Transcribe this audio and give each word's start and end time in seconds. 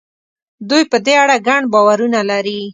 دوی 0.69 0.83
په 0.91 0.97
دې 1.05 1.13
اړه 1.23 1.37
ګڼ 1.47 1.61
باورونه 1.73 2.19
لري. 2.31 2.61